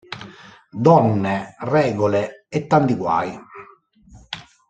[0.87, 2.47] Donne, regole...
[2.49, 3.39] e tanti guai!